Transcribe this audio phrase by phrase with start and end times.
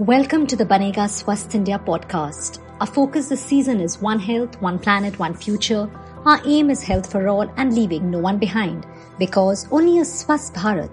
[0.00, 2.58] Welcome to the Banega Swasth India podcast.
[2.82, 5.88] Our focus this season is One Health, One Planet, One Future.
[6.26, 8.86] Our aim is health for all and leaving no one behind
[9.18, 10.90] because only a Swasth Bharat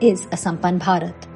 [0.00, 1.26] is a Sampann Bharat.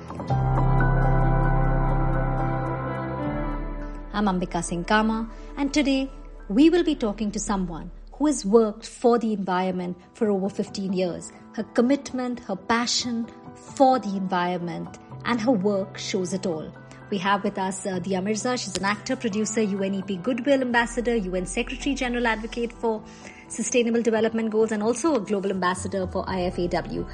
[4.12, 6.08] I'm Ambika Singh Kama and today
[6.48, 10.92] we will be talking to someone who has worked for the environment for over 15
[10.92, 11.32] years.
[11.56, 13.26] Her commitment, her passion
[13.74, 16.72] for the environment and her work shows it all.
[17.10, 18.56] We have with us uh, Dia Mirza.
[18.56, 23.02] She's an actor, producer, UNEP Goodwill Ambassador, UN Secretary General Advocate for
[23.48, 27.08] Sustainable Development Goals, and also a Global Ambassador for IFAW.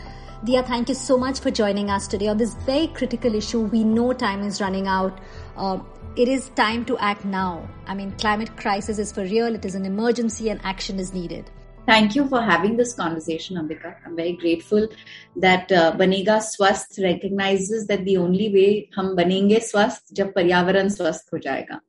[0.45, 3.61] Dia, thank you so much for joining us today on this very critical issue.
[3.63, 5.19] We know time is running out.
[5.57, 5.79] Uh,
[6.15, 7.67] it is time to act now.
[7.87, 9.55] I mean, climate crisis is for real.
[9.55, 11.51] It is an emergency and action is needed.
[11.87, 13.95] Thank you for having this conversation, Ambika.
[14.05, 14.89] I'm very grateful
[15.37, 21.31] that uh, Banega Swasth recognizes that the only way hum banenge swast jab पर्यावरण swast
[21.33, 21.81] ho jayega.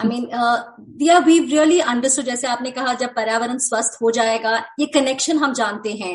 [0.00, 0.24] I mean
[0.98, 5.52] दिया we really understood जैसे आपने कहा जब पर्यावरण स्वस्थ हो जाएगा ये कनेक्शन हम
[5.54, 6.14] जानते हैं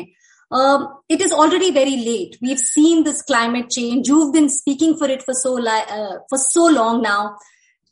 [1.10, 5.10] it is already very late we have seen this climate change you been speaking for
[5.10, 5.56] it for so
[6.30, 7.28] for so long now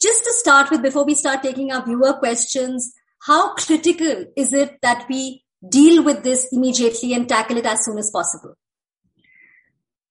[0.00, 2.84] just to start with, before we start taking our viewer questions,
[3.20, 7.98] how critical is it that we deal with this immediately and tackle it as soon
[7.98, 8.54] as possible?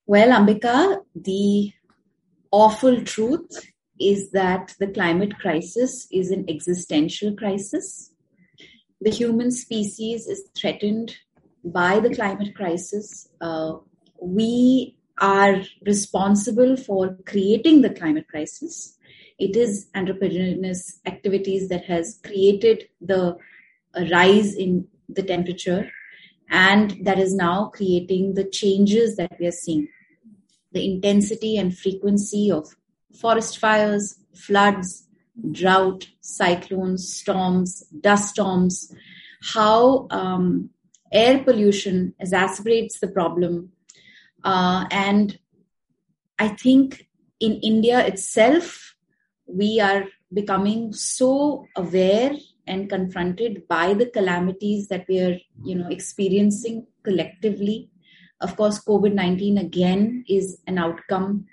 [0.05, 1.71] Well, Ambika, the
[2.51, 8.11] awful truth is that the climate crisis is an existential crisis.
[9.01, 11.17] The human species is threatened
[11.63, 13.27] by the climate crisis.
[13.41, 13.77] Uh,
[14.21, 18.96] we are responsible for creating the climate crisis
[19.39, 23.37] it is anthropogenous activities that has created the
[24.11, 25.89] rise in the temperature
[26.49, 29.87] and that is now creating the changes that we are seeing.
[30.71, 32.75] The intensity and frequency of
[33.19, 35.07] forest fires floods
[35.51, 38.93] drought cyclones storms dust storms
[39.53, 40.69] how um,
[41.11, 43.71] air pollution exacerbates the problem
[44.43, 45.39] uh, and
[46.39, 47.07] i think
[47.39, 48.95] in india itself
[49.47, 52.31] we are becoming so aware
[52.67, 57.89] and confronted by the calamities that we are you know experiencing collectively.
[58.39, 61.47] Of course covid-19 again is an outcome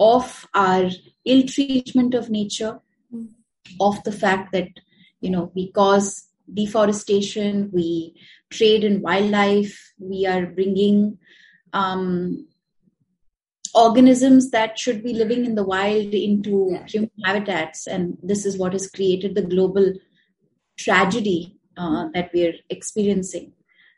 [0.00, 0.90] of our
[1.24, 2.80] ill treatment of nature
[3.80, 4.68] of the fact that
[5.20, 8.14] you know we cause deforestation we
[8.50, 11.18] trade in wildlife we are bringing
[11.72, 12.46] um,
[13.74, 16.86] organisms that should be living in the wild into yeah.
[16.86, 17.86] human habitats.
[17.86, 19.92] And this is what has created the global
[20.76, 23.52] tragedy uh, that we're experiencing.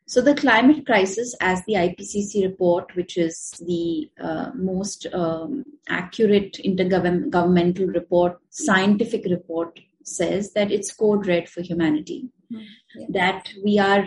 [0.08, 6.60] So, the climate crisis, as the IPCC report, which is the uh, most um, accurate
[6.64, 12.28] intergovernmental report, scientific report, says that it's code red for humanity.
[12.52, 13.00] Mm-hmm.
[13.00, 13.06] Yeah.
[13.10, 14.06] That we are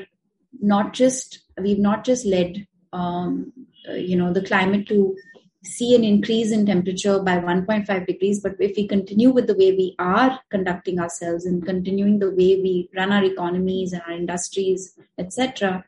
[0.62, 3.52] not just, we've not just led, um,
[3.90, 5.16] uh, you know, the climate to
[5.64, 9.72] see an increase in temperature by 1.5 degrees but if we continue with the way
[9.72, 14.98] we are conducting ourselves and continuing the way we run our economies and our industries
[15.18, 15.84] etc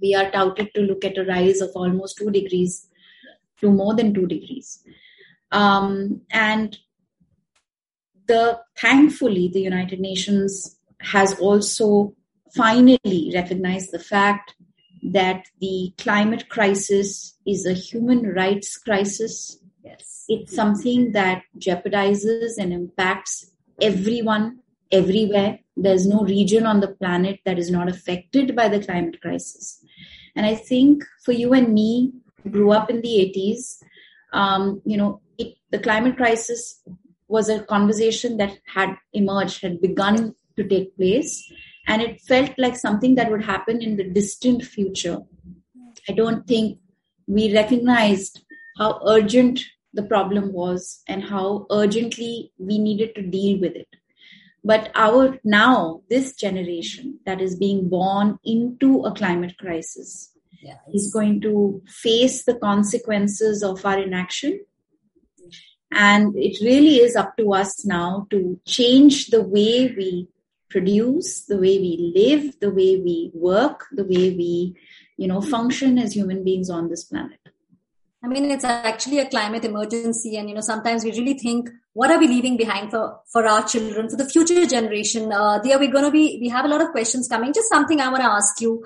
[0.00, 2.88] we are touted to look at a rise of almost 2 degrees
[3.60, 4.82] to more than 2 degrees.
[5.50, 6.78] Um, and
[8.26, 12.14] the thankfully the united nations has also
[12.54, 14.54] finally recognized the fact
[15.02, 19.58] that the climate crisis is a human rights crisis.
[19.84, 20.24] Yes.
[20.28, 23.50] It's something that jeopardizes and impacts
[23.80, 24.60] everyone
[24.90, 25.60] everywhere.
[25.76, 29.82] There's no region on the planet that is not affected by the climate crisis.
[30.34, 33.82] And I think for you and me, who grew up in the 80s,
[34.32, 36.82] um, you know, it, the climate crisis
[37.28, 41.50] was a conversation that had emerged, had begun to take place
[41.88, 45.20] and it felt like something that would happen in the distant future.
[46.08, 46.78] I don't think
[47.26, 48.42] we recognized
[48.76, 49.60] how urgent
[49.94, 53.88] the problem was and how urgently we needed to deal with it.
[54.62, 60.30] But our now, this generation that is being born into a climate crisis
[60.60, 64.60] yeah, is going to face the consequences of our inaction.
[65.90, 70.28] And it really is up to us now to change the way we
[70.70, 74.76] produce, the way we live, the way we work, the way we,
[75.16, 77.38] you know, function as human beings on this planet.
[78.22, 80.36] I mean, it's actually a climate emergency.
[80.36, 83.66] And, you know, sometimes we really think, what are we leaving behind for, for our
[83.66, 85.32] children, for the future generation?
[85.32, 87.52] Uh, there we're going to be, we have a lot of questions coming.
[87.52, 88.84] Just something I want to ask you.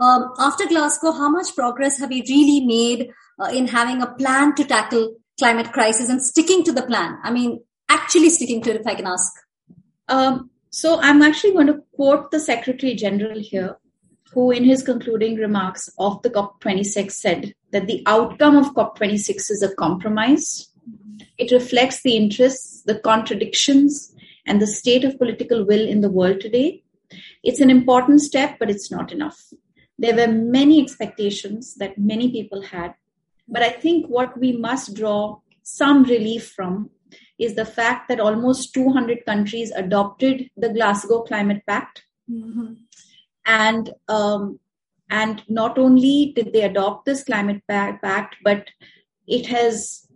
[0.00, 3.10] Um, after Glasgow, how much progress have we really made
[3.40, 7.18] uh, in having a plan to tackle climate crisis and sticking to the plan?
[7.22, 9.32] I mean, actually sticking to it, if I can ask.
[10.08, 13.76] Um, so I'm actually going to quote the Secretary General here,
[14.32, 19.62] who, in his concluding remarks of the COP26, said that the outcome of COP26 is
[19.62, 20.68] a compromise.
[21.38, 24.14] It reflects the interests, the contradictions,
[24.46, 26.82] and the state of political will in the world today.
[27.42, 29.52] It's an important step, but it's not enough.
[29.98, 32.94] There were many expectations that many people had,
[33.48, 36.90] but I think what we must draw some relief from
[37.38, 42.04] is the fact that almost 200 countries adopted the Glasgow Climate Pact.
[42.30, 42.74] Mm-hmm.
[43.46, 44.60] And um,
[45.10, 48.68] and not only did they adopt this climate pact, but
[49.26, 50.06] it has,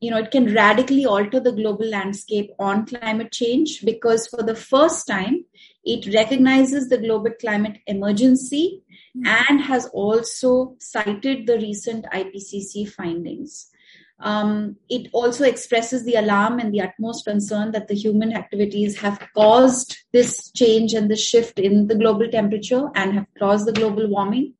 [0.00, 4.54] you know, it can radically alter the global landscape on climate change because for the
[4.54, 5.44] first time,
[5.84, 8.82] it recognizes the global climate emergency
[9.16, 9.26] mm-hmm.
[9.26, 13.70] and has also cited the recent IPCC findings.
[14.20, 19.24] Um, it also expresses the alarm and the utmost concern that the human activities have
[19.34, 24.08] caused this change and the shift in the global temperature and have caused the global
[24.08, 24.54] warming,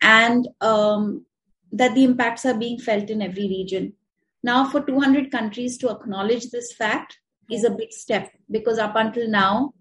[0.00, 1.26] and um,
[1.72, 3.94] that the impacts are being felt in every region.
[4.42, 7.18] Now, for 200 countries to acknowledge this fact
[7.50, 9.74] is a big step because up until now,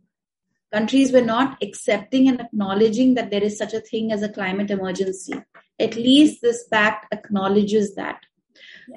[0.74, 4.72] countries were not accepting and acknowledging that there is such a thing as a climate
[4.72, 5.34] emergency.
[5.80, 8.20] At least this pact acknowledges that.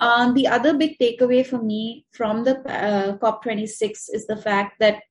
[0.00, 5.02] Um, the other big takeaway for me from the uh, COP26 is the fact that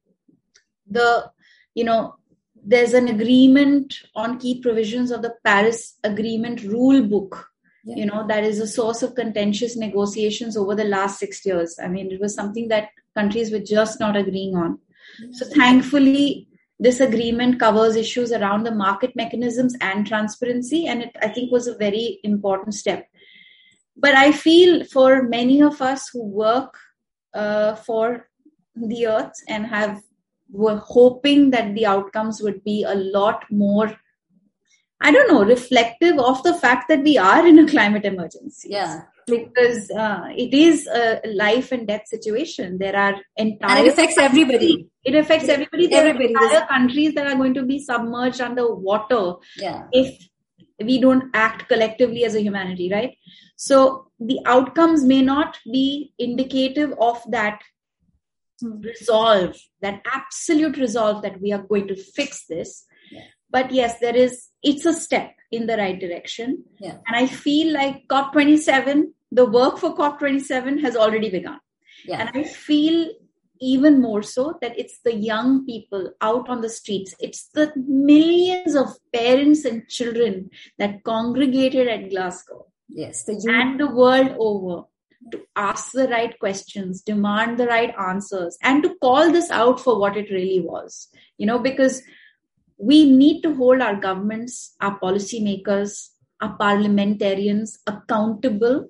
[0.88, 1.32] the,
[1.76, 2.16] you know,
[2.64, 7.48] there's an agreement on key provisions of the Paris Agreement rule book.
[7.84, 7.96] Yeah.
[7.96, 11.78] You know, that is a source of contentious negotiations over the last six years.
[11.82, 14.80] I mean, it was something that countries were just not agreeing on.
[15.32, 16.48] So, thankfully,
[16.80, 21.68] this agreement covers issues around the market mechanisms and transparency, and it, I think, was
[21.68, 23.08] a very important step
[24.00, 26.78] but I feel for many of us who work
[27.34, 28.28] uh, for
[28.76, 30.02] the earth and have
[30.52, 33.96] were hoping that the outcomes would be a lot more
[35.02, 38.70] I don't know, reflective of the fact that we are in a climate emergency.
[38.72, 39.04] Yeah.
[39.28, 42.80] Because uh, it is a life and death situation.
[42.80, 43.78] There are entire.
[43.78, 44.90] And it affects everybody.
[45.06, 45.88] It affects everybody.
[45.88, 46.36] There everybody.
[46.36, 49.84] are entire countries that are going to be submerged under water yeah.
[49.94, 50.29] if
[50.84, 53.18] we don't act collectively as a humanity, right?
[53.56, 57.62] So the outcomes may not be indicative of that
[58.62, 62.86] resolve, that absolute resolve that we are going to fix this.
[63.12, 63.22] Yeah.
[63.50, 66.64] But yes, there is, it's a step in the right direction.
[66.80, 66.98] Yeah.
[67.08, 71.60] And I feel like COP27, the work for COP27 has already begun.
[72.06, 72.20] Yeah.
[72.22, 73.10] And I feel
[73.62, 77.14] even more so that it's the young people out on the streets.
[77.20, 83.90] It's the millions of parents and children that congregated at Glasgow Yes, the and the
[83.90, 84.86] world over
[85.32, 90.00] to ask the right questions, demand the right answers, and to call this out for
[90.00, 91.08] what it really was.
[91.38, 92.02] You know, because
[92.78, 96.10] we need to hold our governments, our policymakers,
[96.42, 98.90] our parliamentarians accountable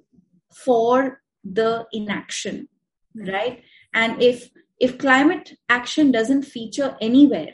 [0.54, 2.70] for the inaction,
[3.16, 3.64] right?
[3.94, 7.54] And if if climate action doesn't feature anywhere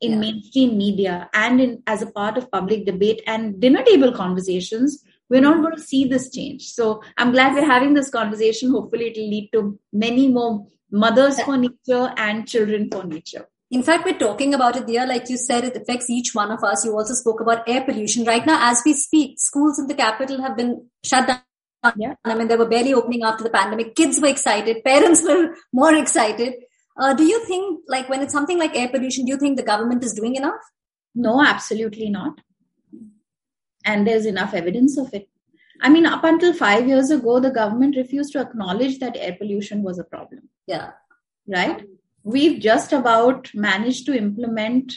[0.00, 0.18] in yeah.
[0.18, 5.40] mainstream media and in as a part of public debate and dinner table conversations, we're
[5.40, 6.62] not going to see this change.
[6.68, 8.70] So I'm glad we're having this conversation.
[8.70, 13.48] Hopefully, it'll lead to many more mothers for nature and children for nature.
[13.70, 15.06] In fact, we're talking about it there.
[15.06, 16.84] Like you said, it affects each one of us.
[16.84, 18.24] You also spoke about air pollution.
[18.24, 21.40] Right now, as we speak, schools in the capital have been shut down.
[21.96, 22.14] Yeah.
[22.24, 23.94] I mean, they were barely opening after the pandemic.
[23.94, 24.84] Kids were excited.
[24.84, 26.54] Parents were more excited.
[26.98, 29.62] Uh, do you think, like, when it's something like air pollution, do you think the
[29.62, 30.60] government is doing enough?
[31.14, 32.40] No, absolutely not
[33.86, 35.28] and there's enough evidence of it.
[35.80, 39.82] I mean, up until five years ago, the government refused to acknowledge that air pollution
[39.82, 40.48] was a problem.
[40.66, 40.90] Yeah.
[41.46, 41.86] Right?
[42.24, 44.94] We've just about managed to implement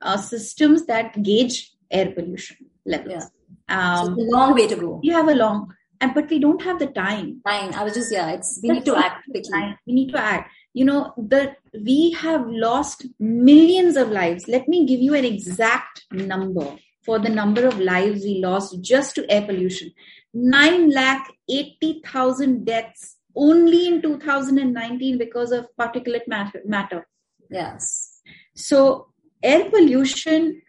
[0.00, 3.30] uh, systems that gauge air pollution levels.
[3.68, 3.92] Yeah.
[3.92, 5.00] Um, so a long way to go.
[5.02, 7.40] You have a long, and but we don't have the time.
[7.46, 7.74] Time.
[7.74, 8.30] I was just yeah.
[8.30, 9.76] It's we That's need to act quickly.
[9.86, 10.50] We need to act.
[10.72, 14.48] You know, the we have lost millions of lives.
[14.48, 19.14] Let me give you an exact number for the number of lives we lost just
[19.16, 19.92] to air pollution.
[20.32, 27.06] 9 lakh 80,000 deaths only in 2019 because of particulate matter.
[27.50, 28.20] Yes.
[28.54, 29.08] So
[29.42, 30.62] air pollution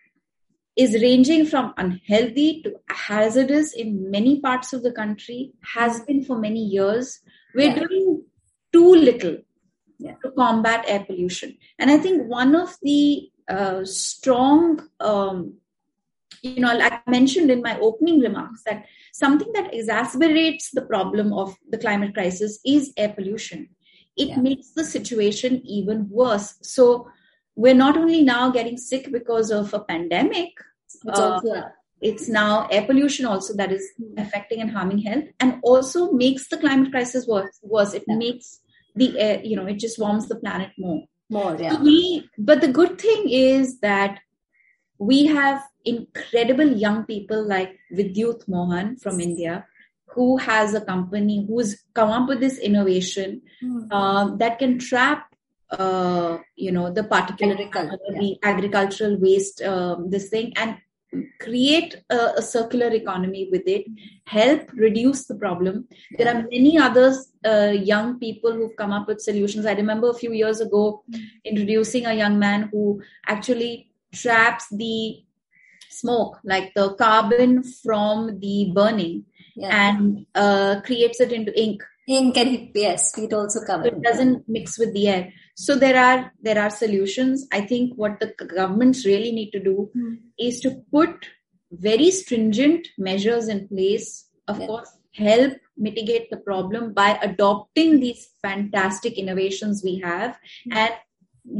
[0.75, 6.37] is ranging from unhealthy to hazardous in many parts of the country, has been for
[6.37, 7.19] many years.
[7.53, 7.85] We're yeah.
[7.87, 8.23] doing
[8.71, 9.37] too little
[9.99, 10.15] yeah.
[10.23, 11.57] to combat air pollution.
[11.77, 15.55] And I think one of the uh, strong um,
[16.41, 21.33] you know, like I mentioned in my opening remarks, that something that exacerbates the problem
[21.33, 23.69] of the climate crisis is air pollution.
[24.17, 24.37] It yeah.
[24.37, 26.55] makes the situation even worse.
[26.61, 27.07] So
[27.55, 30.49] we're not only now getting sick because of a pandemic,
[30.87, 31.63] it's, uh, also,
[32.01, 36.57] it's now air pollution also that is affecting and harming health, and also makes the
[36.57, 37.59] climate crisis worse.
[37.61, 38.15] Worse, it yeah.
[38.15, 38.59] makes
[38.95, 41.03] the air, you know, it just warms the planet more.
[41.29, 41.81] More, yeah.
[41.81, 44.19] We, but the good thing is that
[44.97, 49.65] we have incredible young people like Vidyut Mohan from India,
[50.07, 53.87] who has a company who's come up with this innovation mm.
[53.89, 55.30] uh, that can trap
[55.71, 58.49] uh, you know the particular Agriculture, uh, the yeah.
[58.49, 60.77] agricultural waste um, this thing and
[61.39, 63.85] create a, a, circular economy with it
[64.25, 65.85] help reduce the problem
[66.17, 70.13] there are many others uh, young people who've come up with solutions i remember a
[70.13, 71.03] few years ago
[71.43, 75.21] introducing a young man who actually traps the
[75.89, 79.25] smoke like the carbon from the burning
[79.55, 79.89] yeah.
[79.89, 84.77] and uh, creates it into ink ink and yes it also covers it doesn't mix
[84.77, 89.31] with the air so there are there are solutions i think what the governments really
[89.31, 90.17] need to do mm.
[90.39, 91.29] is to put
[91.71, 94.67] very stringent measures in place of yes.
[94.67, 100.37] course help mitigate the problem by adopting these fantastic innovations we have
[100.67, 100.75] mm.
[100.75, 100.93] and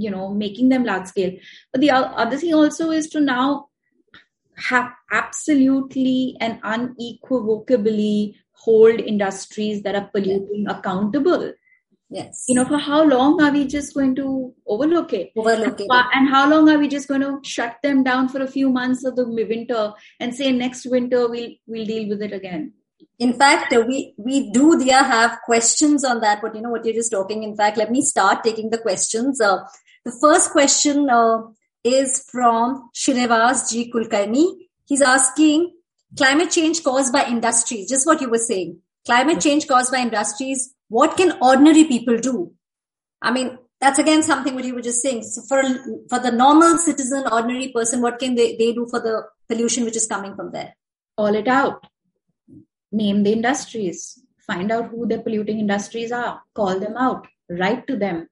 [0.05, 1.33] you know making them large scale
[1.71, 3.67] but the other thing also is to now
[4.55, 11.51] have absolutely and unequivocally hold industries that are polluting accountable
[12.11, 12.43] Yes.
[12.49, 15.31] You know, for how long are we just going to overlook it?
[15.37, 15.87] Overlook it.
[15.89, 19.05] And how long are we just going to shut them down for a few months
[19.05, 22.73] of the winter and say next winter we'll we'll deal with it again?
[23.17, 26.41] In fact, we we do there have questions on that.
[26.41, 27.43] But you know what you're just talking.
[27.43, 29.39] In fact, let me start taking the questions.
[29.39, 29.59] Uh,
[30.03, 31.43] the first question uh,
[31.85, 34.45] is from Srinivas G Kulkarni.
[34.85, 35.71] He's asking
[36.17, 37.89] climate change caused by industries.
[37.89, 38.79] Just what you were saying.
[39.05, 42.53] Climate change caused by industries what can ordinary people do?
[43.21, 45.23] I mean, that's again something what you were just saying.
[45.23, 45.61] So for
[46.09, 49.95] for the normal citizen, ordinary person, what can they, they do for the pollution which
[49.95, 50.75] is coming from there?
[51.17, 51.87] Call it out.
[52.91, 54.21] Name the industries.
[54.45, 56.41] Find out who the polluting industries are.
[56.53, 57.25] Call them out.
[57.49, 58.27] Write to them.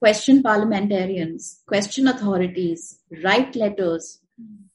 [0.00, 1.62] Question parliamentarians.
[1.68, 2.98] Question authorities.
[3.22, 4.18] Write letters.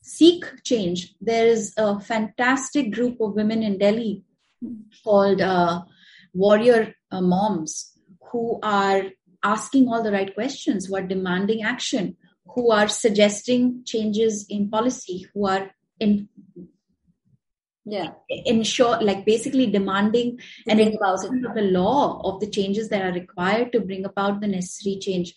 [0.02, 1.16] Seek change.
[1.22, 4.24] There is a fantastic group of women in Delhi
[5.04, 5.84] called uh,
[6.34, 7.94] warrior uh, moms
[8.32, 9.04] who are
[9.44, 12.18] asking all the right questions, who are demanding action,
[12.48, 16.28] who are suggesting changes in policy, who are in
[17.86, 18.12] yeah.
[18.30, 21.20] ensure like basically demanding and about
[21.54, 25.34] the law of the changes that are required to bring about the necessary change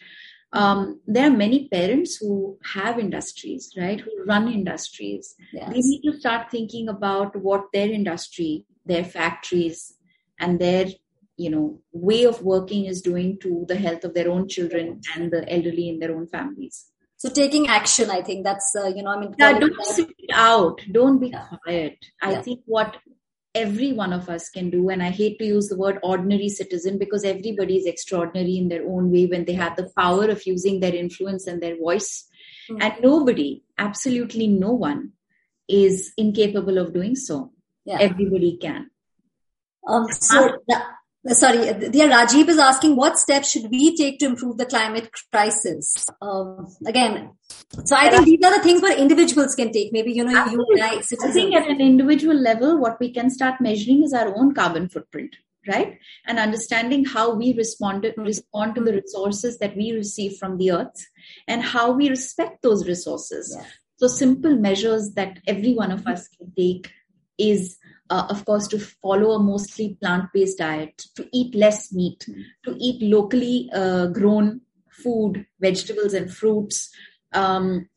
[0.52, 5.68] um, there are many parents who have industries right who run industries yes.
[5.68, 9.94] they need to start thinking about what their industry their factories
[10.38, 10.86] and their
[11.36, 15.30] you know way of working is doing to the health of their own children and
[15.30, 16.86] the elderly in their own families
[17.16, 20.80] so taking action i think that's uh, you know i mean yeah, don't sit out
[20.92, 21.46] don't be yeah.
[21.64, 22.42] quiet i yeah.
[22.42, 22.96] think what
[23.56, 26.98] every one of us can do and i hate to use the word ordinary citizen
[27.02, 30.80] because everybody is extraordinary in their own way when they have the power of using
[30.80, 32.10] their influence and their voice
[32.70, 32.82] mm-hmm.
[32.82, 35.12] and nobody absolutely no one
[35.68, 37.50] is incapable of doing so
[37.84, 37.98] yeah.
[38.00, 38.90] everybody can
[39.88, 40.58] um, so,
[41.34, 46.04] sorry, dear Rajiv is asking what steps should we take to improve the climate crisis?
[46.20, 47.32] Um, again,
[47.84, 49.92] so I think these are the things where individuals can take.
[49.92, 53.30] Maybe you know, you and I, I think at an individual level, what we can
[53.30, 55.98] start measuring is our own carbon footprint, right?
[56.26, 60.72] And understanding how we respond to, respond to the resources that we receive from the
[60.72, 61.06] earth,
[61.48, 63.54] and how we respect those resources.
[63.56, 63.66] Yeah.
[63.98, 66.90] So simple measures that every one of us can take
[67.38, 67.78] is
[68.10, 72.42] uh, of course, to follow a mostly plant based diet, to eat less meat, mm.
[72.64, 74.60] to eat locally uh, grown
[74.90, 76.90] food, vegetables, and fruits,
[77.32, 77.88] um,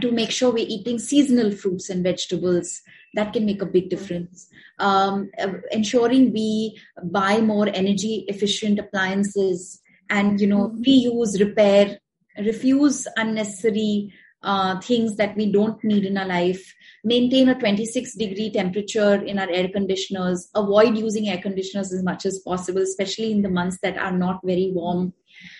[0.00, 2.80] to make sure we're eating seasonal fruits and vegetables.
[3.14, 4.48] That can make a big difference.
[4.78, 10.84] Um, uh, ensuring we buy more energy efficient appliances and, you know, mm.
[10.84, 11.98] reuse, repair,
[12.38, 14.12] refuse unnecessary
[14.44, 16.74] uh, things that we don't need in our life.
[17.02, 20.48] Maintain a 26 degree temperature in our air conditioners.
[20.54, 24.40] Avoid using air conditioners as much as possible especially in the months that are not
[24.44, 25.12] very warm.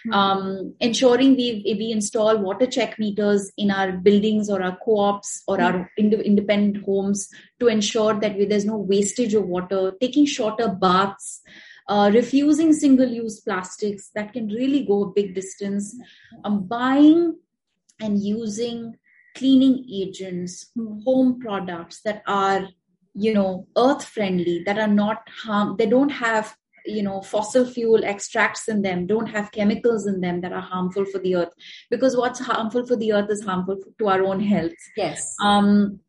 [0.07, 0.13] Mm-hmm.
[0.13, 5.59] um, ensuring we we install water check meters in our buildings or our co-ops or
[5.59, 5.77] mm-hmm.
[5.77, 9.93] our ind- independent homes to ensure that we, there's no wastage of water.
[10.01, 11.43] Taking shorter baths
[11.89, 15.95] uh, refusing single-use plastics that can really go a big distance.
[16.45, 17.37] Um, buying
[18.01, 18.97] and using
[19.37, 20.71] cleaning agents,
[21.05, 22.69] home products that are,
[23.15, 28.05] you know, earth friendly, that are not harm, they don't have you know fossil fuel
[28.05, 31.53] extracts in them don't have chemicals in them that are harmful for the earth.
[31.91, 34.73] Because what's harmful for the earth is harmful to our own health.
[34.97, 35.35] Yes.
[35.43, 36.01] Um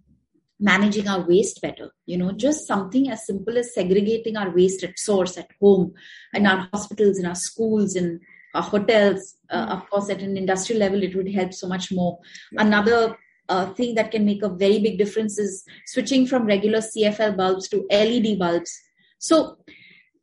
[0.58, 4.98] managing our waste better you know just something as simple as segregating our waste at
[4.98, 5.94] source at home
[6.34, 8.22] in our hospitals in our schools in
[8.56, 12.18] our hotels uh, of course at an industrial level it would help so much more.
[12.58, 13.18] Another
[13.50, 17.68] uh, thing that can make a very big difference is switching from regular cfl bulbs
[17.70, 18.72] to led bulbs.
[19.20, 19.58] So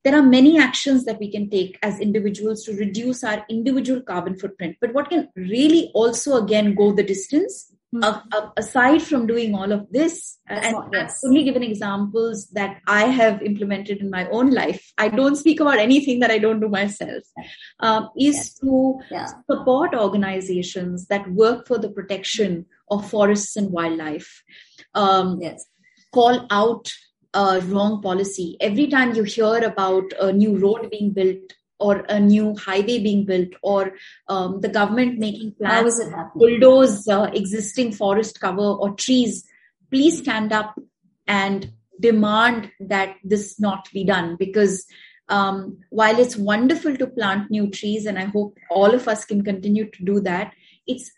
[0.04, 4.36] there are many actions that we can take as individuals to reduce our individual carbon
[4.36, 4.76] footprint.
[4.80, 8.04] But what can really also again go the distance Mm-hmm.
[8.04, 12.80] Uh, uh, aside from doing all of this, That's and I've only given examples that
[12.87, 14.92] I have implemented in my own life.
[14.96, 17.22] I don't speak about anything that I don't do myself.
[17.80, 18.58] Um, is yes.
[18.61, 19.26] to yeah.
[19.50, 24.42] support organizations that work for the protection of forests and wildlife.
[24.94, 25.66] Um, yes.
[26.14, 26.90] Call out
[27.34, 28.56] a wrong policy.
[28.61, 33.24] Every time you hear about a new road being built or a new highway being
[33.24, 33.92] built or
[34.28, 39.44] um, the government making plans to bulldoze uh, existing forest cover or trees,
[39.90, 40.78] please stand up
[41.26, 44.36] and demand that this not be done.
[44.36, 44.86] Because
[45.28, 49.42] um, while it's wonderful to plant new trees and i hope all of us can
[49.42, 50.52] continue to do that
[50.86, 51.12] it's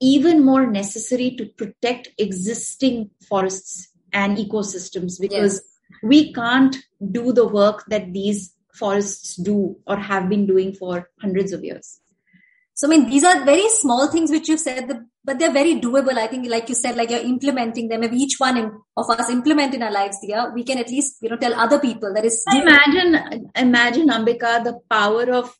[0.00, 5.20] even more necessary to protect existing forests and ecosystems.
[5.20, 6.00] Because yes.
[6.02, 6.76] we can't
[7.12, 12.00] do the work that these forests do or have been doing for hundreds of years.
[12.74, 14.90] So, I mean, these are very small things which you've said,
[15.22, 16.16] but they're very doable.
[16.16, 18.02] I think, like you said, like you're implementing them.
[18.02, 18.56] If each one
[18.96, 21.78] of us implement in our lives, dear, we can at least, you know, tell other
[21.78, 22.42] people that is.
[22.50, 25.54] Imagine, imagine, Ambika, the power of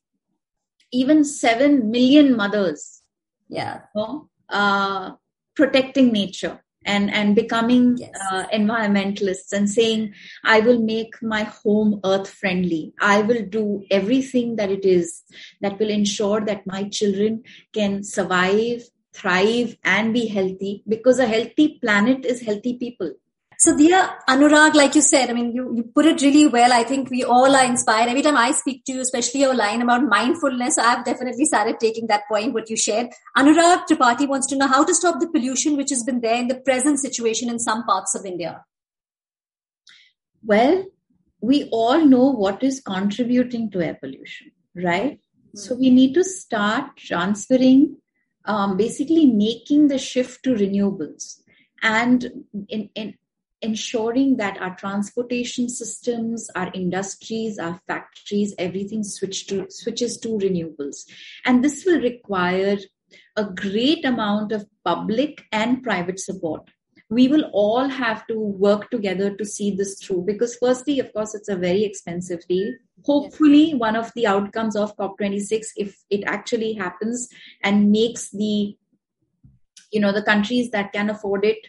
[0.93, 3.03] even 7 million mothers.
[3.49, 3.81] Yeah.
[3.95, 5.13] You know, uh,
[5.55, 8.11] protecting nature and and becoming yes.
[8.31, 10.13] uh, environmentalists and saying
[10.45, 15.23] i will make my home earth friendly i will do everything that it is
[15.61, 21.79] that will ensure that my children can survive thrive and be healthy because a healthy
[21.81, 23.13] planet is healthy people
[23.61, 26.73] so, dear Anurag, like you said, I mean, you, you put it really well.
[26.73, 28.09] I think we all are inspired.
[28.09, 32.07] Every time I speak to you, especially your line about mindfulness, I've definitely started taking
[32.07, 33.09] that point, what you shared.
[33.37, 36.49] Anurag Tripathi wants to know how to stop the pollution which has been there in
[36.49, 38.65] the present situation in some parts of India.
[40.43, 40.87] Well,
[41.43, 45.19] we all know what is contributing to air pollution, right?
[45.19, 45.59] Mm-hmm.
[45.59, 47.99] So we need to start transferring,
[48.47, 51.43] um, basically making the shift to renewables.
[51.83, 53.19] And in, in
[53.63, 61.05] ensuring that our transportation systems, our industries, our factories, everything switch to, switches to renewables.
[61.45, 62.79] And this will require
[63.37, 66.71] a great amount of public and private support.
[67.11, 71.35] We will all have to work together to see this through because, firstly, of course,
[71.35, 72.73] it's a very expensive deal.
[73.05, 77.29] Hopefully, one of the outcomes of COP26, if it actually happens
[77.65, 78.77] and makes the
[79.91, 81.67] you know the countries that can afford it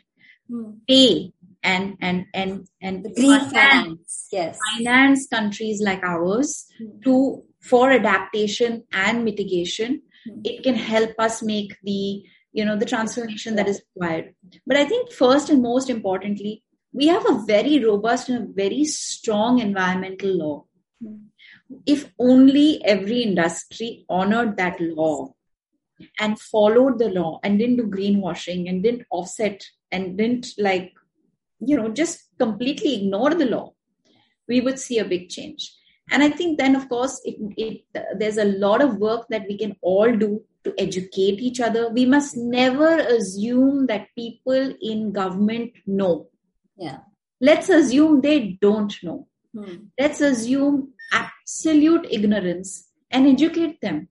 [0.47, 0.71] hmm.
[0.87, 6.99] pay and and and and the green finance, yes finance countries like ours mm-hmm.
[7.03, 10.41] to for adaptation and mitigation mm-hmm.
[10.43, 14.33] it can help us make the you know the transformation that is required
[14.65, 18.83] but i think first and most importantly we have a very robust and a very
[18.83, 20.65] strong environmental law
[21.03, 21.75] mm-hmm.
[21.85, 25.33] if only every industry honored that law
[26.19, 30.91] and followed the law and didn't do greenwashing and didn't offset and didn't like
[31.61, 33.73] you know just completely ignore the law
[34.47, 35.73] we would see a big change.
[36.13, 37.81] And i think then of course it, it,
[38.19, 41.89] there's a lot of work that we can all do to educate each other.
[41.89, 46.27] We must never assume that people in government know.
[46.77, 46.99] Yeah.
[47.39, 49.27] Let's assume they don't know.
[49.53, 49.87] Hmm.
[49.99, 54.07] let's assume absolute ignorance and educate them.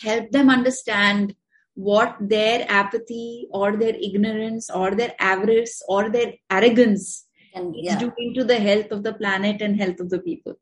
[0.00, 1.34] Help them understand
[1.74, 7.94] what their apathy or their ignorance or their avarice or their arrogance and, yeah.
[7.94, 10.54] is doing to the health of the planet and health of the people.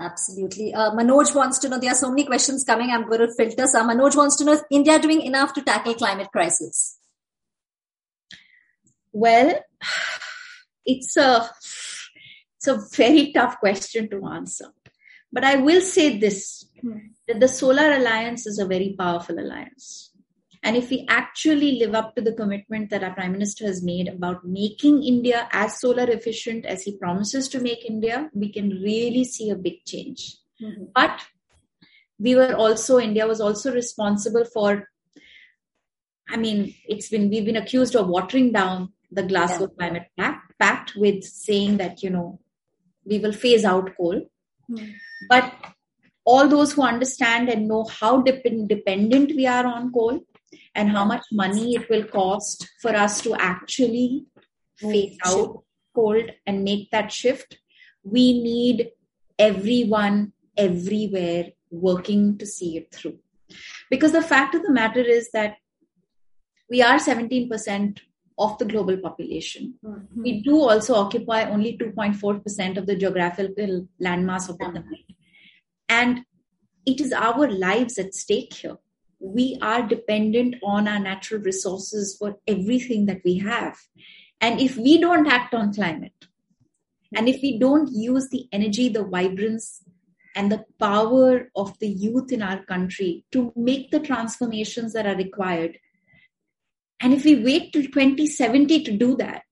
[0.00, 0.72] Absolutely.
[0.72, 2.90] Uh, Manoj wants to know, there are so many questions coming.
[2.90, 3.90] I'm going to filter some.
[3.90, 6.98] Manoj wants to know, is India doing enough to tackle climate crisis?
[9.10, 9.58] Well,
[10.86, 11.50] it's a,
[12.56, 14.66] it's a very tough question to answer.
[15.32, 16.98] But I will say this, hmm.
[17.26, 20.07] that the Solar Alliance is a very powerful alliance
[20.62, 24.08] and if we actually live up to the commitment that our Prime Minister has made
[24.08, 29.24] about making India as solar efficient as he promises to make India, we can really
[29.24, 30.36] see a big change.
[30.60, 30.84] Mm-hmm.
[30.94, 31.24] But
[32.18, 34.88] we were also, India was also responsible for
[36.30, 39.76] I mean, it's been we've been accused of watering down the Glasgow yeah.
[39.78, 42.38] Climate Pact, Pact with saying that you know
[43.04, 44.28] we will phase out coal,
[44.70, 44.92] mm.
[45.30, 45.52] but
[46.26, 50.20] all those who understand and know how dependent we are on coal
[50.74, 54.26] and how much money it will cost for us to actually
[54.76, 57.58] phase out coal and make that shift,
[58.02, 58.90] we need
[59.38, 63.18] everyone everywhere working to see it through.
[63.90, 65.56] Because the fact of the matter is that
[66.70, 68.00] we are 17%
[68.38, 69.74] of the global population.
[69.84, 70.22] Mm-hmm.
[70.22, 74.84] We do also occupy only 2.4% of the geographical landmass of the planet.
[75.88, 76.24] And
[76.86, 78.76] it is our lives at stake here.
[79.20, 83.76] We are dependent on our natural resources for everything that we have.
[84.40, 86.12] And if we don't act on climate,
[87.14, 89.82] and if we don't use the energy, the vibrance,
[90.36, 95.16] and the power of the youth in our country to make the transformations that are
[95.16, 95.78] required,
[97.00, 99.42] and if we wait till 2070 to do that,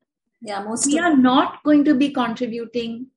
[0.43, 3.09] yeah, most we are not going to be contributing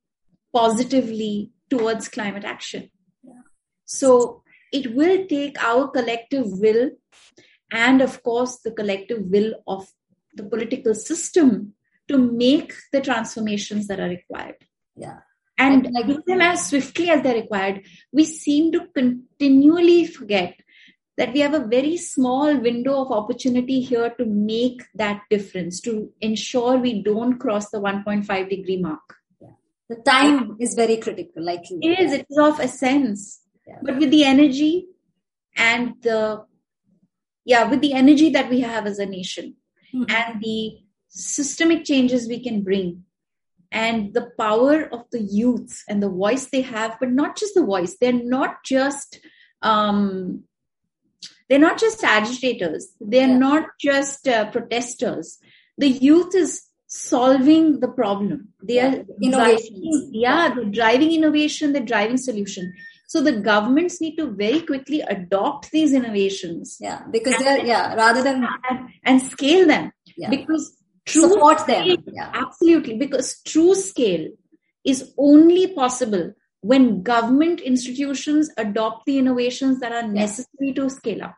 [0.53, 2.89] positively towards climate action.
[3.23, 3.33] Yeah.
[3.85, 6.91] So it will take our collective will
[7.71, 9.87] and, of course, the collective will of
[10.33, 11.73] the political system
[12.07, 14.55] to make the transformations that are required.
[14.95, 15.19] Yeah.
[15.57, 17.85] And like, do them as swiftly as they're required.
[18.13, 20.55] We seem to continually forget
[21.17, 26.11] that we have a very small window of opportunity here to make that difference, to
[26.21, 29.17] ensure we don't cross the 1.5 degree mark.
[29.41, 29.49] Yeah.
[29.89, 31.79] The time is very critical, like you.
[31.81, 33.38] It is, it is of essence.
[33.69, 33.79] Yeah.
[33.83, 34.87] But with the energy
[35.55, 36.45] and the,
[37.45, 39.55] yeah, with the energy that we have as a nation
[39.93, 40.09] mm-hmm.
[40.09, 40.79] and the
[41.09, 43.03] systemic changes we can bring
[43.71, 47.63] and the power of the youth and the voice they have, but not just the
[47.63, 49.19] voice, they're not just
[49.61, 50.43] um,
[51.49, 52.93] they're not just agitators.
[52.99, 53.37] They're yeah.
[53.37, 55.39] not just uh, protesters.
[55.77, 58.49] The youth is solving the problem.
[58.61, 58.95] They yeah.
[58.95, 61.73] are driving, yeah, they're driving innovation.
[61.73, 62.73] They're driving solution.
[63.09, 66.77] So the governments need to very quickly adopt these innovations.
[66.79, 69.91] Yeah, because and, they're yeah rather than and, and scale them.
[70.15, 70.29] Yeah.
[70.29, 71.97] Because true support them.
[72.05, 72.29] Yeah.
[72.35, 74.27] Absolutely, because true scale
[74.85, 81.35] is only possible when government institutions adopt the innovations that are necessary to scale up.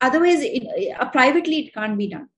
[0.00, 2.30] Otherwise, it, uh, privately, it can't be done.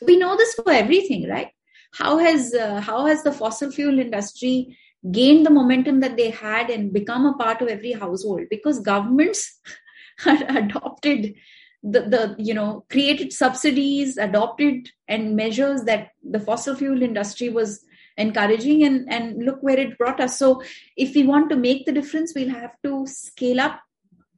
[0.00, 1.48] We know this for everything, right?
[1.94, 4.78] How has uh, how has the fossil fuel industry
[5.10, 8.42] gained the momentum that they had and become a part of every household?
[8.50, 9.60] Because governments
[10.26, 11.34] adopted
[11.82, 17.84] the, the you know created subsidies, adopted and measures that the fossil fuel industry was
[18.16, 20.62] encouraging and and look where it brought us so
[20.96, 23.80] if we want to make the difference we'll have to scale up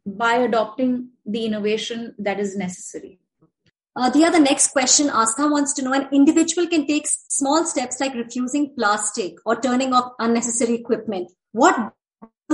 [0.04, 3.20] by adopting the innovation that is necessary
[3.98, 7.98] uh, the other next question Aska wants to know an individual can take small steps
[7.98, 11.32] like refusing plastic or turning off unnecessary equipment.
[11.50, 11.92] What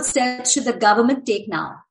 [0.00, 1.83] steps should the government take now?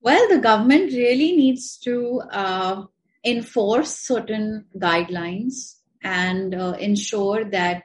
[0.00, 2.84] Well, the government really needs to uh,
[3.24, 7.84] enforce certain guidelines and uh, ensure that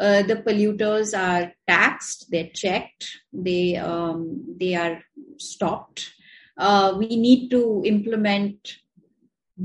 [0.00, 5.02] uh, the polluters are taxed, they're checked, they um, they are
[5.36, 6.14] stopped.
[6.56, 8.78] Uh, we need to implement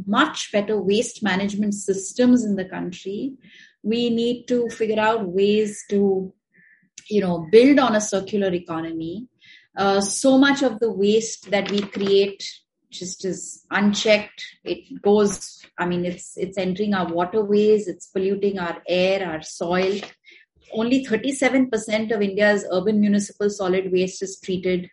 [0.05, 3.33] much better waste management systems in the country.
[3.83, 6.33] We need to figure out ways to,
[7.09, 9.27] you know, build on a circular economy.
[9.75, 12.43] Uh, so much of the waste that we create
[12.89, 14.43] just is unchecked.
[14.63, 19.99] It goes, I mean, it's it's entering our waterways, it's polluting our air, our soil.
[20.73, 24.89] Only 37% of India's urban municipal solid waste is treated.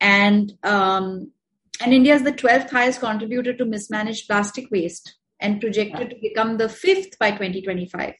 [0.00, 1.32] And um,
[1.80, 6.58] and India is the 12th highest contributor to mismanaged plastic waste and projected to become
[6.58, 8.14] the fifth by 2025.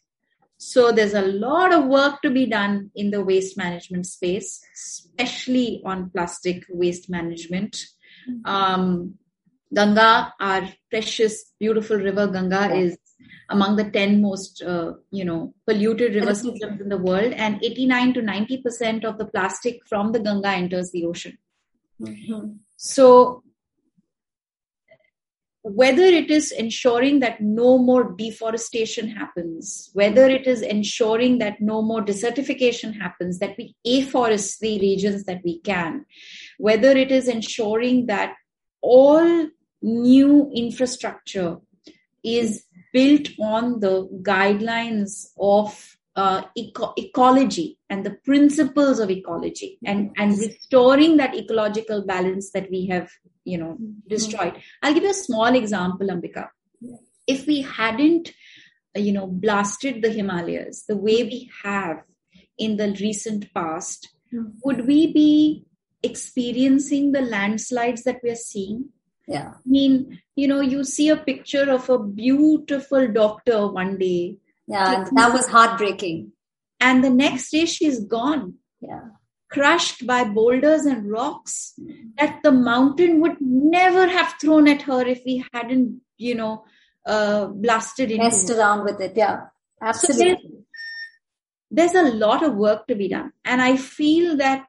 [0.57, 5.83] So there's a lot of work to be done in the waste management space, especially
[5.85, 7.79] on plastic waste management.
[8.45, 9.15] Um,
[9.73, 12.99] Ganga, our precious, beautiful river Ganga, is
[13.49, 18.15] among the 10 most, uh, you know, polluted river systems in the world, and 89
[18.15, 21.39] to 90 percent of the plastic from the Ganga enters the ocean.
[22.01, 22.53] Mm-hmm.
[22.77, 23.43] So,
[25.63, 31.83] whether it is ensuring that no more deforestation happens, whether it is ensuring that no
[31.83, 36.07] more desertification happens, that we afforest the regions that we can,
[36.59, 38.35] whether it is ensuring that
[38.81, 39.49] all
[39.83, 41.59] new infrastructure
[42.25, 50.11] is built on the guidelines of uh, eco- ecology and the principles of ecology and,
[50.17, 53.11] and restoring that ecological balance that we have
[53.45, 54.09] you know, mm-hmm.
[54.09, 54.61] destroyed.
[54.83, 56.49] I'll give you a small example, Ambika.
[57.27, 58.33] If we hadn't,
[58.95, 62.03] you know, blasted the Himalayas the way we have
[62.59, 64.51] in the recent past, mm-hmm.
[64.65, 65.65] would we be
[66.03, 68.91] experiencing the landslides that we are seeing?
[69.29, 69.53] Yeah.
[69.55, 75.05] I mean, you know, you see a picture of a beautiful doctor one day, Yeah,
[75.13, 76.33] that was heartbreaking.
[76.81, 79.09] and the next day she's gone, Yeah.
[79.51, 81.75] Crushed by boulders and rocks
[82.19, 86.65] that the mountain would never have thrown at her if we hadn't, you know,
[87.07, 88.59] uh, blasted into Messed it.
[88.59, 89.17] around with it.
[89.17, 89.41] Yeah.
[89.83, 90.65] Absolutely.
[91.71, 94.67] There's a lot of work to be done, and I feel that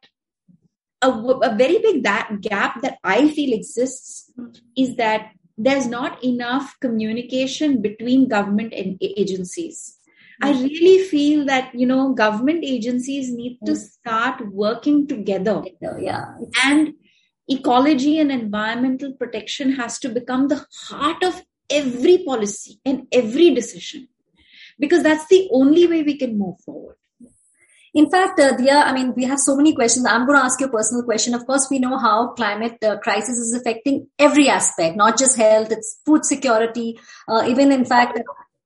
[1.02, 4.32] a very big that gap that I feel exists
[4.78, 9.98] is that there's not enough communication between government and agencies.
[10.42, 15.64] I really feel that you know government agencies need to start working together
[16.00, 16.36] yeah.
[16.64, 16.94] and
[17.48, 24.08] ecology and environmental protection has to become the heart of every policy and every decision
[24.80, 26.96] because that's the only way we can move forward
[27.94, 30.06] In fact, uh, Dia, I mean, we have so many questions.
[30.06, 31.34] I'm going to ask you a personal question.
[31.34, 35.72] Of course, we know how climate uh, crisis is affecting every aspect, not just health,
[35.72, 38.22] it's food security, uh, even in fact,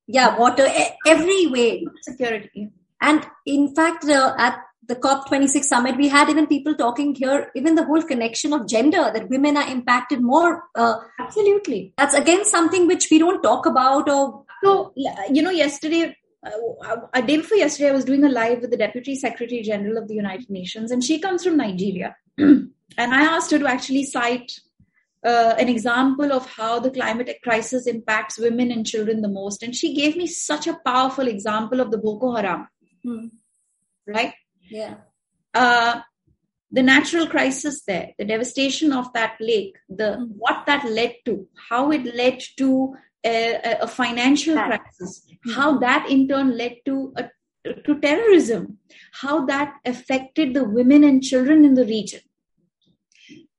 [0.08, 0.68] yeah, water,
[1.06, 1.86] every way.
[2.02, 2.70] security
[3.02, 7.76] And in fact, uh, at the COP26 summit, we had even people talking here, even
[7.76, 10.64] the whole connection of gender, that women are impacted more.
[10.76, 16.16] Uh, absolutely that's again something which we don't talk about or so you know yesterday
[16.46, 19.98] uh, a day before yesterday i was doing a live with the deputy secretary general
[19.98, 24.04] of the united nations and she comes from nigeria and i asked her to actually
[24.04, 24.60] cite
[25.26, 29.64] uh, an example of how the climate crisis impacts women and children the most.
[29.64, 32.68] And she gave me such a powerful example of the boko haram
[34.08, 34.34] right?
[34.70, 34.96] Yeah.
[35.54, 36.02] uh,
[36.72, 41.92] the natural crisis there, the devastation of that lake, the what that led to, how
[41.92, 47.30] it led to a, a- financial That- crisis, how that in turn led to a,
[47.86, 48.78] to terrorism,
[49.22, 52.22] how that affected the women and children in the region.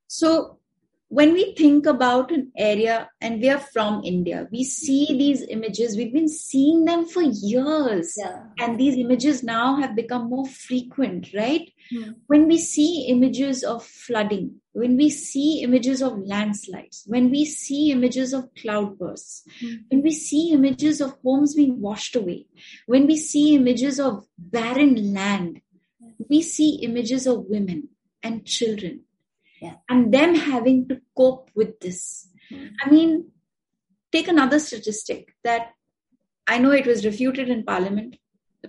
[0.07, 0.59] So
[1.09, 5.95] when we think about an area and we are from India, we see these images,
[5.95, 8.43] we've been seeing them for years Yeah.
[8.59, 12.11] and these images now have become more frequent right Hmm.
[12.27, 17.91] when we see images of flooding when we see images of landslides when we see
[17.91, 19.75] images of cloudbursts Hmm.
[19.89, 22.45] when we see images of homes being washed away
[22.87, 25.61] when we see images of barren land
[26.29, 27.87] we see images of women
[28.21, 29.03] and children
[29.61, 29.75] Yeah.
[29.89, 32.27] and them having to cope with this
[32.83, 33.31] i mean
[34.11, 35.71] take another statistic that
[36.49, 38.15] I know it was refuted in Parliament,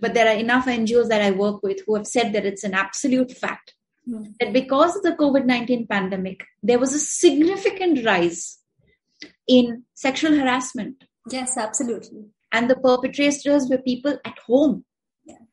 [0.01, 2.75] but there are enough NGOs that I work with who have said that it's an
[2.75, 3.75] absolute fact
[4.05, 4.25] Hmm.
[4.41, 8.59] that because of the COVID 19 pandemic, there was a significant rise
[9.47, 12.25] in sexual harassment, Yes, absolutely.
[12.51, 14.85] and the perpetrators were people at home.
[15.25, 15.45] Yeah.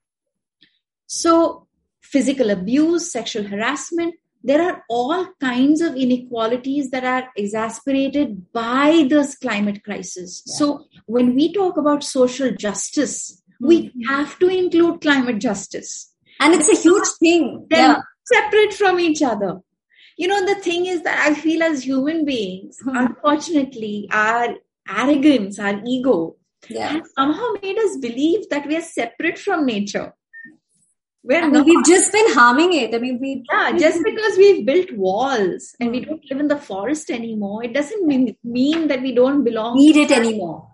[1.05, 1.67] So,
[2.01, 4.15] physical abuse, sexual harassment,
[4.47, 10.43] there are all kinds of inequalities that are exasperated by this climate crisis.
[10.45, 10.55] Yeah.
[10.57, 16.11] So, when we talk about social justice, we have to include climate justice.
[16.39, 17.65] And it's a huge thing.
[17.69, 18.01] They're Yeah.
[18.33, 19.61] separate from each other.
[20.17, 22.95] You know, the thing is that I feel as human beings, Hmm.
[22.97, 24.55] unfortunately, our
[24.87, 26.35] arrogance, our ego,
[26.69, 26.89] Yeah.
[26.89, 30.13] has somehow made us believe that we are separate from nature.
[31.27, 31.65] We're I mean, not.
[31.65, 32.93] we've just been harming it.
[32.93, 36.57] I mean, we Yeah, just because we've built walls and we don't live in the
[36.57, 40.69] forest anymore, it doesn't mean, mean that we don't belong need it anymore.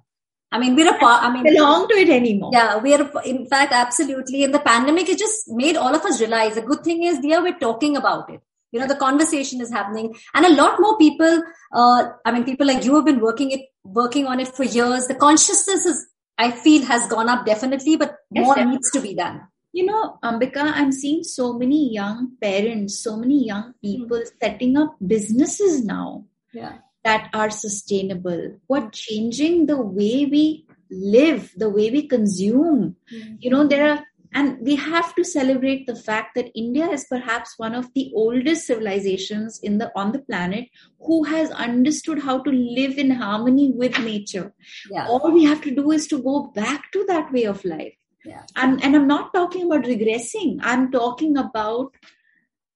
[0.52, 1.24] I mean, we're a part.
[1.24, 2.52] I mean, belong to it anymore.
[2.54, 3.10] yeah, we are.
[3.24, 4.44] In fact, absolutely.
[4.44, 6.56] And the pandemic, it just made all of us realize.
[6.56, 8.42] The good thing is, yeah, we're talking about it.
[8.74, 11.42] You know, the conversation is happening, and a lot more people.
[11.74, 15.08] Uh, I mean, people like you have been working it, working on it for years.
[15.08, 16.06] The consciousness is,
[16.38, 18.76] I feel, has gone up definitely, but Yes, more definitely.
[18.76, 19.42] needs to be done.
[19.74, 23.80] You know, Ambika, I'm seeing so many young parents, so many young hmm.
[23.82, 26.80] people setting up businesses now Yeah.
[27.04, 32.98] that are sustainable, What changing the way we live, the way we consume.
[33.10, 33.36] Hmm.
[33.40, 37.58] You know, there are, and we have to celebrate the fact that India is perhaps
[37.58, 40.68] one of the oldest civilizations in the on the planet
[41.00, 44.54] who has understood how to live in harmony with nature.
[44.90, 45.08] Yeah.
[45.08, 47.94] All we have to do is to go back to that way of life.
[48.26, 48.44] Yeah.
[48.56, 50.60] And, and I'm not talking about regressing.
[50.62, 51.94] I'm talking about,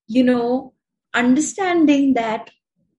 [0.08, 0.74] you know,
[1.14, 2.52] understanding that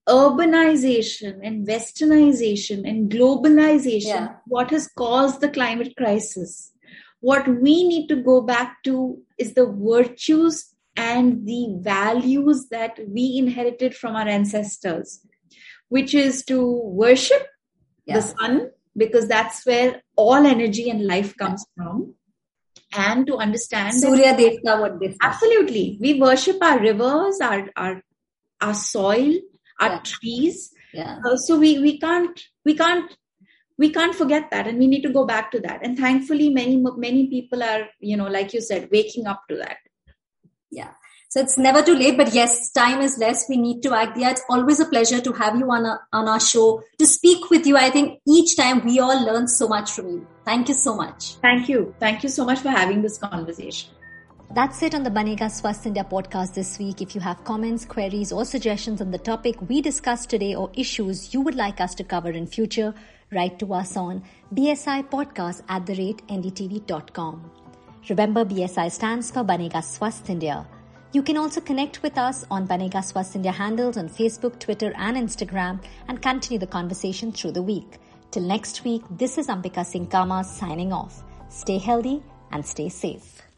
[0.08, 4.28] urbanization and westernization and globalization Yeah.
[4.46, 6.72] what has caused the climate crisis
[7.20, 13.36] what we need to go back to is the virtues and the values that we
[13.36, 15.26] inherited from our ancestors
[15.88, 16.60] which is to
[17.04, 17.44] worship
[18.06, 18.16] Yeah.
[18.16, 22.14] the sun because that's where all energy and life comes from,
[22.94, 28.02] and to understand Surya Devta, what they absolutely we worship our rivers, our our
[28.60, 29.34] our soil,
[29.80, 30.00] our Yeah.
[30.04, 30.72] trees.
[30.94, 31.18] Yeah.
[31.24, 33.16] Uh, so we we can't we can't
[33.78, 36.76] we can't forget that and we need to go back to that and thankfully many
[36.96, 39.76] many people are you know like you said waking up to that
[40.70, 40.92] Yeah.
[41.28, 43.46] So it's never too late, but yes, time is less.
[43.48, 44.16] We need to act.
[44.16, 47.50] Yeah, it's always a pleasure to have you on, a, on our show to speak
[47.50, 47.76] with you.
[47.76, 50.26] I think each time we all learn so much from you.
[50.44, 51.34] Thank you so much.
[51.42, 53.90] thank you thank you so much for having this conversation
[54.54, 57.02] That's it on the Banega Swasth India podcast this week.
[57.02, 61.34] If you have comments, queries, or suggestions on the topic we discussed today or issues
[61.34, 62.94] you would like us to cover in future,
[63.32, 64.22] write to us on
[64.54, 67.50] bsi podcast at the rate ndtv.com.
[68.08, 70.64] Remember, BSI stands for Banega Swasth India.
[71.12, 75.82] You can also connect with us on Banega Swasth handles on Facebook, Twitter, and Instagram
[76.08, 77.98] and continue the conversation through the week.
[78.30, 81.22] Till next week, this is Ambika Singh Kama signing off.
[81.48, 83.35] Stay healthy and stay safe.